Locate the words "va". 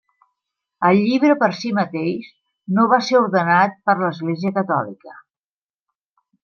2.95-3.01